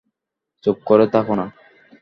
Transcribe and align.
চুপ 0.63 0.77
করে 0.87 1.05
থাক 1.13 1.27
না। 1.31 1.45